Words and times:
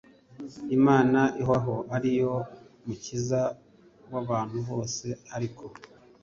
imana 0.77 1.19
ihoraho 1.41 1.75
ari 1.95 2.09
yo 2.19 2.33
mukiza 2.85 3.41
w 4.11 4.13
abantu 4.21 4.57
bose 4.69 5.05
ariko 5.35 5.63